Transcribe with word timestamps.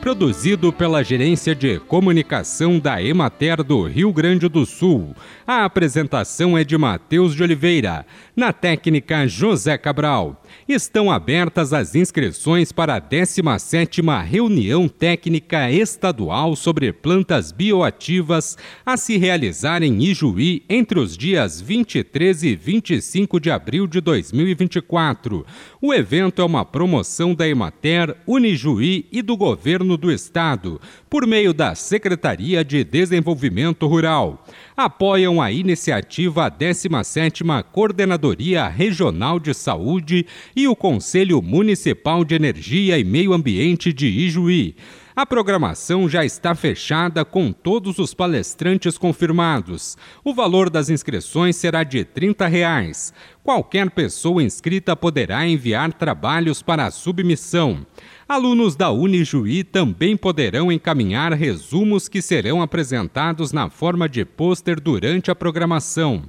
produzido 0.00 0.72
pela 0.72 1.04
Gerência 1.04 1.54
de 1.54 1.78
Comunicação 1.78 2.78
da 2.78 3.02
Emater 3.02 3.62
do 3.62 3.86
Rio 3.86 4.10
Grande 4.14 4.48
do 4.48 4.64
Sul. 4.64 5.14
A 5.46 5.66
apresentação 5.66 6.56
é 6.56 6.64
de 6.64 6.76
Matheus 6.78 7.34
de 7.34 7.42
Oliveira, 7.42 8.06
na 8.34 8.50
técnica 8.50 9.28
José 9.28 9.76
Cabral. 9.76 10.42
Estão 10.66 11.10
abertas 11.10 11.74
as 11.74 11.94
inscrições 11.94 12.72
para 12.72 12.96
a 12.96 13.00
17ª 13.00 14.24
Reunião 14.24 14.88
Técnica 14.88 15.70
Estadual 15.70 16.56
sobre 16.56 16.92
Plantas 16.92 17.52
Bioativas 17.52 18.56
a 18.86 18.96
se 18.96 19.18
realizar 19.18 19.82
em 19.82 20.02
Ijuí 20.02 20.62
entre 20.68 20.98
os 20.98 21.14
dias 21.16 21.60
23 21.60 22.42
e 22.42 22.56
25 22.56 23.38
de 23.38 23.50
abril 23.50 23.86
de 23.86 24.00
2024. 24.00 25.44
O 25.82 25.92
evento 25.92 26.40
é 26.40 26.44
uma 26.44 26.64
promoção 26.64 27.34
da 27.34 27.46
Emater, 27.46 28.16
Unijuí 28.26 29.06
e 29.12 29.20
do 29.20 29.36
Governo 29.36 29.89
do 29.96 30.10
Estado, 30.10 30.80
por 31.08 31.26
meio 31.26 31.52
da 31.52 31.74
Secretaria 31.74 32.64
de 32.64 32.84
Desenvolvimento 32.84 33.86
Rural. 33.86 34.44
Apoiam 34.76 35.40
a 35.40 35.52
iniciativa 35.52 36.46
a 36.46 36.50
17ª 36.50 37.62
Coordenadoria 37.62 38.66
Regional 38.68 39.38
de 39.38 39.54
Saúde 39.54 40.26
e 40.54 40.66
o 40.66 40.76
Conselho 40.76 41.42
Municipal 41.42 42.24
de 42.24 42.34
Energia 42.34 42.98
e 42.98 43.04
Meio 43.04 43.32
Ambiente 43.32 43.92
de 43.92 44.06
Ijuí. 44.06 44.76
A 45.20 45.26
programação 45.26 46.08
já 46.08 46.24
está 46.24 46.54
fechada 46.54 47.26
com 47.26 47.52
todos 47.52 47.98
os 47.98 48.14
palestrantes 48.14 48.96
confirmados. 48.96 49.98
O 50.24 50.32
valor 50.32 50.70
das 50.70 50.88
inscrições 50.88 51.56
será 51.56 51.84
de 51.84 52.04
30 52.04 52.46
reais. 52.46 53.12
Qualquer 53.42 53.90
pessoa 53.90 54.42
inscrita 54.42 54.96
poderá 54.96 55.46
enviar 55.46 55.92
trabalhos 55.92 56.62
para 56.62 56.86
a 56.86 56.90
submissão. 56.90 57.84
Alunos 58.30 58.76
da 58.76 58.92
Unijuí 58.92 59.64
também 59.64 60.16
poderão 60.16 60.70
encaminhar 60.70 61.32
resumos 61.32 62.06
que 62.06 62.22
serão 62.22 62.62
apresentados 62.62 63.50
na 63.50 63.68
forma 63.68 64.08
de 64.08 64.24
pôster 64.24 64.80
durante 64.80 65.32
a 65.32 65.34
programação. 65.34 66.22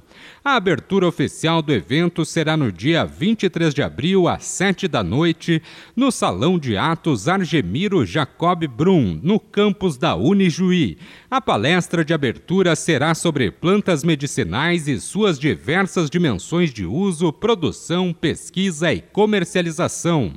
A 0.44 0.56
abertura 0.56 1.06
oficial 1.06 1.62
do 1.62 1.72
evento 1.72 2.24
será 2.24 2.56
no 2.56 2.72
dia 2.72 3.04
23 3.04 3.72
de 3.72 3.84
abril, 3.84 4.26
às 4.26 4.44
7 4.46 4.88
da 4.88 5.04
noite, 5.04 5.62
no 5.94 6.10
Salão 6.10 6.58
de 6.58 6.76
Atos 6.76 7.28
Argemiro 7.28 8.04
Jacob 8.04 8.66
Brum, 8.66 9.20
no 9.22 9.38
campus 9.38 9.96
da 9.96 10.16
Unijuí. 10.16 10.98
A 11.30 11.40
palestra 11.40 12.04
de 12.04 12.12
abertura 12.12 12.74
será 12.74 13.14
sobre 13.14 13.48
plantas 13.52 14.02
medicinais 14.02 14.88
e 14.88 14.98
suas 14.98 15.38
diversas 15.38 16.10
dimensões 16.10 16.72
de 16.74 16.84
uso, 16.84 17.32
produção, 17.32 18.12
pesquisa 18.12 18.92
e 18.92 19.00
comercialização 19.00 20.32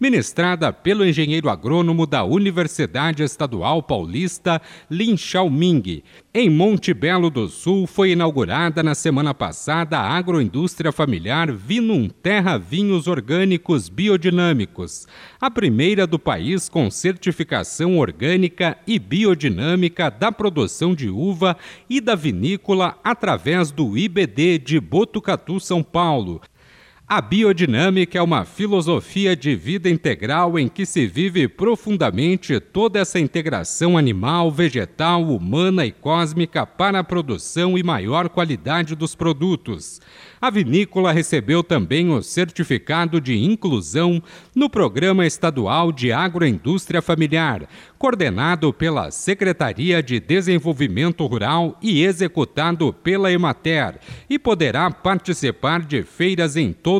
ministrada 0.00 0.72
pelo 0.72 1.04
engenheiro 1.10 1.50
agrônomo 1.50 2.06
da 2.06 2.24
Universidade 2.24 3.22
Estadual 3.22 3.82
Paulista, 3.82 4.62
Lin 4.90 5.16
Xiaoming. 5.16 6.02
Em 6.32 6.48
Monte 6.48 6.94
Belo 6.94 7.28
do 7.28 7.48
Sul 7.48 7.86
foi 7.86 8.12
inaugurada 8.12 8.82
na 8.82 8.94
semana 8.94 9.34
passada 9.34 9.98
a 9.98 10.16
agroindústria 10.16 10.92
familiar 10.92 11.50
Vinum 11.52 12.08
Terra 12.08 12.56
Vinhos 12.56 13.08
Orgânicos 13.08 13.88
Biodinâmicos, 13.88 15.08
a 15.40 15.50
primeira 15.50 16.06
do 16.06 16.18
país 16.18 16.68
com 16.68 16.90
certificação 16.90 17.98
orgânica 17.98 18.78
e 18.86 18.98
biodinâmica 18.98 20.08
da 20.08 20.30
produção 20.30 20.94
de 20.94 21.08
uva 21.08 21.56
e 21.88 22.00
da 22.00 22.14
vinícola 22.14 22.96
através 23.02 23.72
do 23.72 23.98
IBD 23.98 24.58
de 24.58 24.78
Botucatu, 24.78 25.58
São 25.58 25.82
Paulo, 25.82 26.40
a 27.12 27.20
biodinâmica 27.20 28.16
é 28.16 28.22
uma 28.22 28.44
filosofia 28.44 29.34
de 29.34 29.56
vida 29.56 29.90
integral 29.90 30.56
em 30.56 30.68
que 30.68 30.86
se 30.86 31.08
vive 31.08 31.48
profundamente 31.48 32.60
toda 32.60 33.00
essa 33.00 33.18
integração 33.18 33.98
animal, 33.98 34.48
vegetal, 34.48 35.24
humana 35.24 35.84
e 35.84 35.90
cósmica 35.90 36.64
para 36.64 37.00
a 37.00 37.04
produção 37.04 37.76
e 37.76 37.82
maior 37.82 38.28
qualidade 38.28 38.94
dos 38.94 39.16
produtos. 39.16 40.00
A 40.40 40.50
vinícola 40.50 41.12
recebeu 41.12 41.62
também 41.62 42.08
o 42.10 42.22
certificado 42.22 43.20
de 43.20 43.36
inclusão 43.36 44.22
no 44.54 44.70
Programa 44.70 45.26
Estadual 45.26 45.92
de 45.92 46.12
Agroindústria 46.12 47.02
Familiar, 47.02 47.68
coordenado 47.98 48.72
pela 48.72 49.10
Secretaria 49.10 50.02
de 50.02 50.18
Desenvolvimento 50.18 51.26
Rural 51.26 51.76
e 51.82 52.02
executado 52.02 52.90
pela 52.90 53.30
Emater, 53.30 53.98
e 54.30 54.38
poderá 54.38 54.90
participar 54.90 55.80
de 55.84 56.04
feiras 56.04 56.56
em 56.56 56.72
todo 56.72 56.99